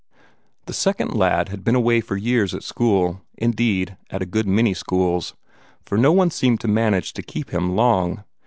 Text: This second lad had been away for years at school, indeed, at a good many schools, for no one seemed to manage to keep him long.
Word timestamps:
This 0.65 0.79
second 0.79 1.13
lad 1.13 1.49
had 1.49 1.63
been 1.63 1.75
away 1.75 2.01
for 2.01 2.17
years 2.17 2.55
at 2.55 2.63
school, 2.63 3.21
indeed, 3.37 3.97
at 4.09 4.19
a 4.23 4.25
good 4.25 4.47
many 4.47 4.73
schools, 4.73 5.35
for 5.85 5.95
no 5.95 6.11
one 6.11 6.31
seemed 6.31 6.59
to 6.61 6.67
manage 6.67 7.13
to 7.13 7.21
keep 7.21 7.51
him 7.51 7.75
long. 7.75 8.23